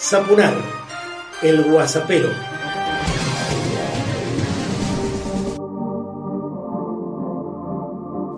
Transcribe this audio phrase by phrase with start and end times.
[0.00, 0.54] Zapunar,
[1.42, 2.28] el guasapero.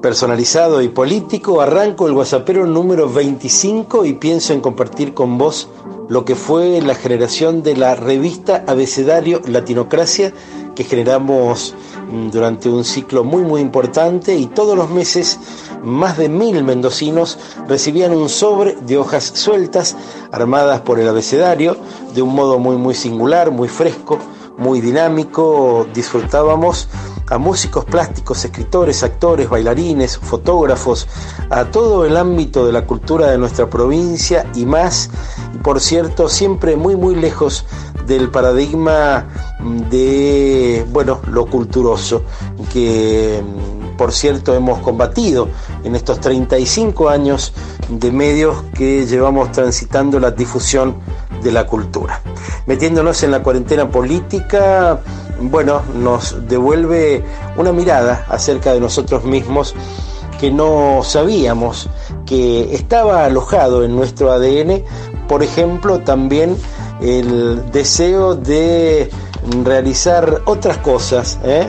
[0.01, 5.69] Personalizado y político, arranco el guasapero número 25 y pienso en compartir con vos
[6.11, 10.33] lo que fue la generación de la revista Abecedario Latinocracia
[10.75, 11.73] que generamos
[12.11, 15.39] mm, durante un ciclo muy muy importante y todos los meses
[15.85, 17.39] más de mil mendocinos
[17.69, 19.97] recibían un sobre de hojas sueltas
[20.33, 21.77] armadas por el abecedario
[22.13, 24.19] de un modo muy muy singular, muy fresco,
[24.59, 26.89] muy dinámico, disfrutábamos
[27.31, 31.07] a músicos plásticos, escritores, actores, bailarines, fotógrafos,
[31.49, 35.11] a todo el ámbito de la cultura de nuestra provincia y más,
[35.63, 37.67] por cierto, siempre muy muy lejos
[38.07, 39.27] del paradigma
[39.91, 42.23] de, bueno, lo culturoso,
[42.73, 43.43] que
[43.97, 45.49] por cierto hemos combatido
[45.85, 47.53] en estos 35 años
[47.89, 50.97] de medios que llevamos transitando la difusión
[51.43, 52.21] de la cultura.
[52.67, 55.01] Metiéndonos en la cuarentena política,
[55.41, 57.25] bueno, nos devuelve
[57.57, 59.75] una mirada acerca de nosotros mismos
[60.41, 61.89] que no sabíamos
[62.25, 64.83] que estaba alojado en nuestro ADN,
[65.29, 66.57] por ejemplo, también
[67.01, 69.11] el deseo de
[69.65, 71.69] realizar otras cosas, ¿eh?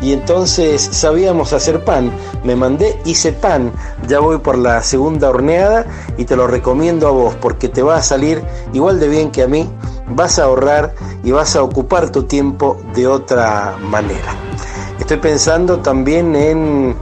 [0.00, 2.12] y entonces sabíamos hacer pan.
[2.44, 3.72] Me mandé, hice pan,
[4.08, 7.96] ya voy por la segunda horneada y te lo recomiendo a vos porque te va
[7.96, 9.68] a salir igual de bien que a mí,
[10.08, 14.34] vas a ahorrar y vas a ocupar tu tiempo de otra manera.
[14.98, 16.96] Estoy pensando también en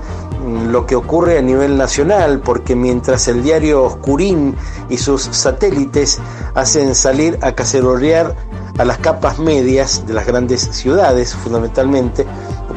[0.72, 4.56] lo que ocurre a nivel nacional, porque mientras el diario Oscurín
[4.88, 6.18] y sus satélites
[6.54, 8.34] hacen salir a cacerolear
[8.78, 12.26] a las capas medias de las grandes ciudades, fundamentalmente,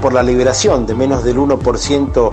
[0.02, 2.30] por la liberación de menos del 1%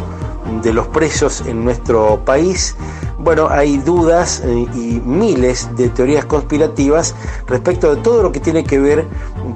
[0.63, 2.77] de los presos en nuestro país,
[3.23, 7.15] bueno, hay dudas eh, y miles de teorías conspirativas
[7.47, 9.07] respecto de todo lo que tiene que ver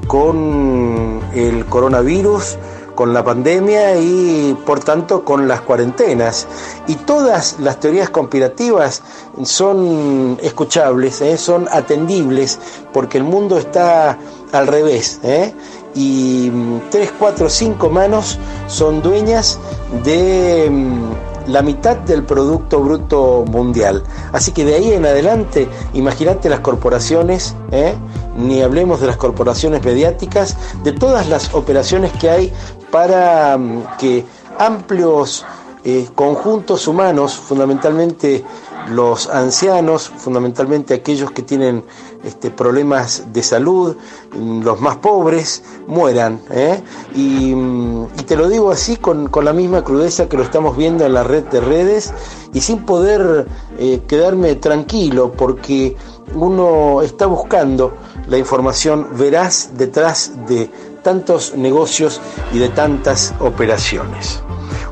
[0.06, 2.58] con el coronavirus,
[2.94, 6.46] con la pandemia y por tanto con las cuarentenas.
[6.86, 9.02] Y todas las teorías conspirativas
[9.42, 11.36] son escuchables, ¿eh?
[11.36, 12.58] son atendibles,
[12.92, 14.18] porque el mundo está
[14.52, 15.20] al revés.
[15.22, 15.52] ¿eh?
[15.94, 16.50] Y
[16.90, 19.58] 3, 4, 5 manos son dueñas
[20.04, 24.02] de mm, la mitad del Producto Bruto Mundial.
[24.32, 27.94] Así que de ahí en adelante, imagínate las corporaciones, ¿eh?
[28.36, 32.52] ni hablemos de las corporaciones mediáticas, de todas las operaciones que hay
[32.94, 34.24] para mm, que
[34.56, 35.44] amplios
[35.84, 38.44] eh, conjuntos humanos, fundamentalmente
[38.88, 41.84] los ancianos, fundamentalmente aquellos que tienen
[42.22, 43.96] este, problemas de salud,
[44.36, 46.40] mm, los más pobres, mueran.
[46.50, 46.82] ¿eh?
[47.14, 51.14] Mm, y, te lo digo así con, la misma crudeza que lo estamos viendo en
[51.14, 52.12] la red de redes
[52.52, 53.46] y sin poder
[53.78, 55.96] eh, quedarme tranquilo porque
[56.34, 57.94] uno está buscando
[58.28, 60.70] la información veraz detrás de
[61.02, 62.20] tantos negocios
[62.52, 64.40] y de tantas operaciones.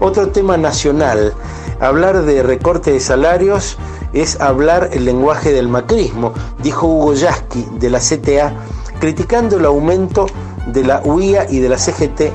[0.00, 1.32] Otro tema nacional,
[1.82, 3.76] hablar de recorte de salarios
[4.12, 6.32] es hablar el lenguaje del macrismo,
[6.62, 8.54] dijo Hugo Yasky de la CTA,
[9.00, 10.26] criticando el aumento
[10.66, 12.30] de la UIA y de la CGT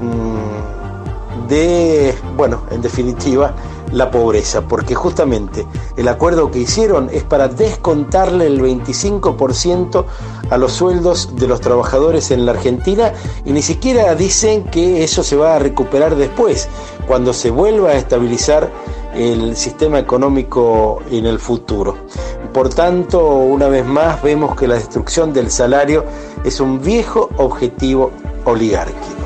[0.00, 3.54] mm, de, bueno, en definitiva,
[3.92, 5.66] la pobreza, porque justamente
[5.96, 10.04] el acuerdo que hicieron es para descontarle el 25%
[10.50, 13.12] a los sueldos de los trabajadores en la Argentina
[13.44, 16.68] y ni siquiera dicen que eso se va a recuperar después,
[17.06, 18.70] cuando se vuelva a estabilizar
[19.14, 21.96] el sistema económico en el futuro.
[22.52, 26.04] Por tanto, una vez más vemos que la destrucción del salario
[26.44, 28.10] es un viejo objetivo
[28.44, 29.21] oligárquico.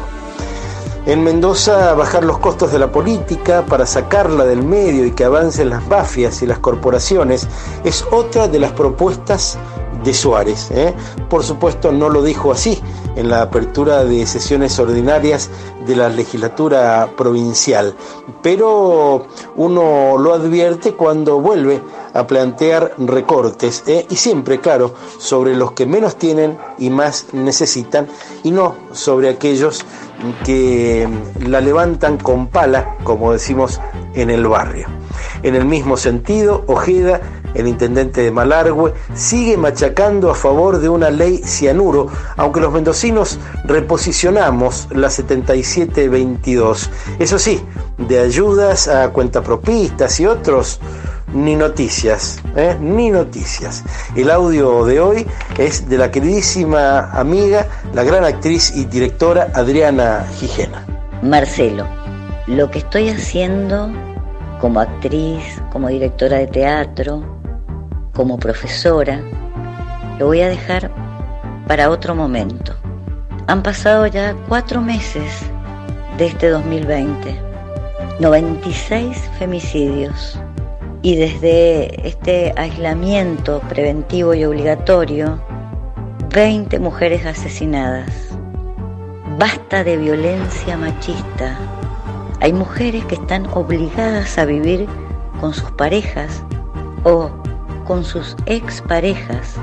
[1.07, 5.71] En Mendoza, bajar los costos de la política para sacarla del medio y que avancen
[5.71, 7.47] las mafias y las corporaciones
[7.85, 9.57] es otra de las propuestas
[10.03, 10.69] de Suárez.
[10.73, 10.93] ¿eh?
[11.31, 12.83] Por supuesto, no lo dijo así
[13.15, 15.49] en la apertura de sesiones ordinarias
[15.87, 17.95] de la legislatura provincial,
[18.43, 21.81] pero uno lo advierte cuando vuelve
[22.17, 24.07] a plantear recortes ¿eh?
[24.09, 28.09] y siempre, claro, sobre los que menos tienen y más necesitan
[28.43, 29.85] y no sobre aquellos
[30.45, 31.09] que
[31.41, 33.81] la levantan con pala, como decimos
[34.15, 34.89] en el barrio.
[35.43, 37.21] En el mismo sentido, Ojeda,
[37.55, 43.39] el intendente de Malargüe, sigue machacando a favor de una ley cianuro, aunque los mendocinos
[43.65, 46.91] reposicionamos la 7722.
[47.19, 47.61] Eso sí,
[47.99, 50.81] de ayudas a cuentapropistas y otros
[51.37, 52.77] ni noticias, ¿eh?
[52.81, 53.85] ni noticias.
[54.17, 55.27] El audio de hoy
[55.59, 60.85] es de la queridísima amiga, la gran actriz y directora Adriana Gijena.
[61.23, 61.87] Marcelo,
[62.47, 63.91] lo que estoy haciendo
[64.61, 67.23] como actriz, como directora de teatro,
[68.15, 69.21] como profesora,
[70.19, 70.91] lo voy a dejar
[71.67, 72.73] para otro momento.
[73.47, 75.43] Han pasado ya cuatro meses
[76.17, 77.39] de este 2020,
[78.21, 80.41] 96 femicidios
[81.03, 85.39] y desde este aislamiento preventivo y obligatorio,
[86.35, 88.37] 20 mujeres asesinadas.
[89.39, 91.59] Basta de violencia machista.
[92.41, 94.87] Hay mujeres que están obligadas a vivir
[95.41, 96.43] con sus parejas
[97.05, 97.31] o
[97.87, 99.57] con sus exparejas.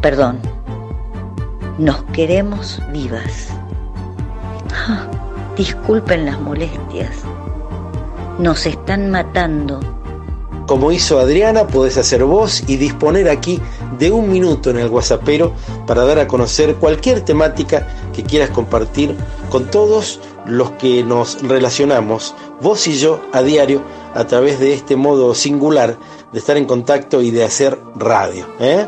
[0.00, 0.40] Perdón,
[1.78, 3.48] nos queremos vivas.
[4.72, 5.06] Ah,
[5.56, 7.22] disculpen las molestias.
[8.38, 9.99] Nos están matando.
[10.70, 13.60] Como hizo Adriana, podés hacer vos y disponer aquí
[13.98, 15.52] de un minuto en el WhatsAppero
[15.84, 19.16] para dar a conocer cualquier temática que quieras compartir
[19.50, 23.82] con todos los que nos relacionamos, vos y yo, a diario,
[24.14, 25.98] a través de este modo singular
[26.32, 28.46] de estar en contacto y de hacer radio.
[28.60, 28.86] ¿eh?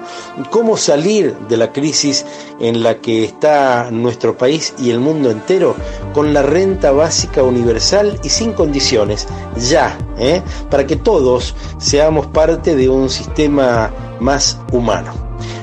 [0.50, 2.25] ¿Cómo salir de la crisis
[2.61, 5.75] en la que está nuestro país y el mundo entero
[6.15, 9.27] con la renta básica universal y sin condiciones?
[9.56, 10.43] Ya, ¿eh?
[10.71, 13.91] para que todos seamos parte de un sistema
[14.21, 15.12] más humano.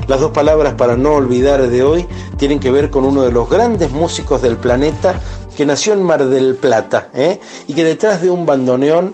[0.07, 3.49] Las dos palabras para no olvidar de hoy tienen que ver con uno de los
[3.49, 5.21] grandes músicos del planeta
[5.55, 7.39] que nació en Mar del Plata ¿eh?
[7.67, 9.13] y que detrás de un bandoneón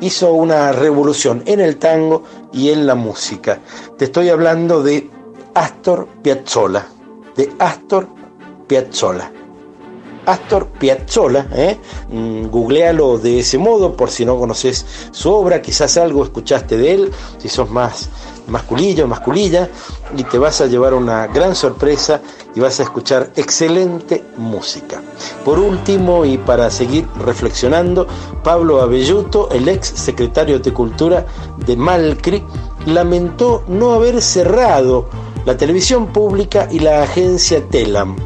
[0.00, 2.22] hizo una revolución en el tango
[2.52, 3.60] y en la música.
[3.98, 5.10] Te estoy hablando de
[5.54, 6.86] Astor Piazzolla,
[7.36, 8.08] de Astor
[8.66, 9.32] Piazzolla.
[10.26, 11.78] Astor Piazzolla, ¿eh?
[12.10, 16.94] Mm, googlealo de ese modo por si no conoces su obra, quizás algo escuchaste de
[16.94, 18.10] él, si sos más
[18.48, 19.68] masculillo masculilla,
[20.16, 22.20] y te vas a llevar una gran sorpresa
[22.54, 25.02] y vas a escuchar excelente música.
[25.44, 28.06] Por último, y para seguir reflexionando,
[28.42, 31.26] Pablo Abelluto, el ex secretario de Cultura
[31.64, 32.44] de Malcri,
[32.86, 35.08] lamentó no haber cerrado
[35.44, 38.16] la televisión pública y la agencia Telam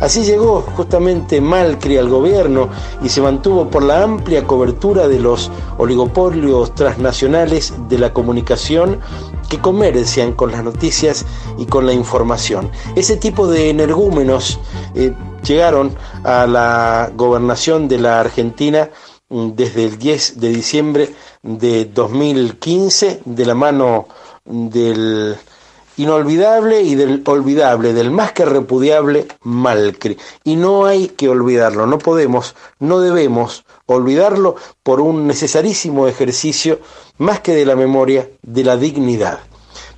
[0.00, 2.68] Así llegó justamente Malcri al gobierno
[3.02, 9.00] y se mantuvo por la amplia cobertura de los oligopolios transnacionales de la comunicación
[9.48, 11.24] que comercian con las noticias
[11.58, 12.70] y con la información.
[12.96, 14.58] Ese tipo de energúmenos
[14.94, 15.12] eh,
[15.42, 18.90] llegaron a la gobernación de la Argentina
[19.28, 24.08] mm, desde el 10 de diciembre de 2015 de la mano
[24.44, 25.36] del
[25.98, 30.16] inolvidable y del olvidable, del más que repudiable Malcri.
[30.44, 36.80] Y no hay que olvidarlo, no podemos, no debemos olvidarlo por un necesarísimo ejercicio
[37.18, 39.40] más que de la memoria, de la dignidad.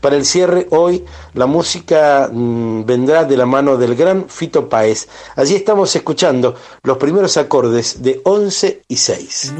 [0.00, 1.04] Para el cierre, hoy
[1.34, 5.08] la música mm, vendrá de la mano del gran Fito Páez.
[5.36, 9.54] Allí estamos escuchando los primeros acordes de 11 y 6.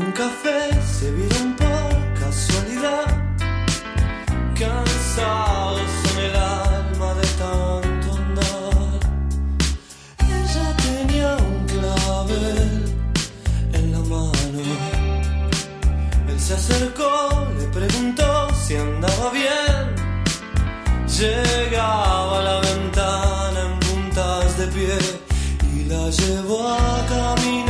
[16.51, 19.95] Le preguntó si andaba bien.
[21.07, 24.99] Llegaba a la ventana en puntas de pie
[25.73, 27.70] y la llevó a caminar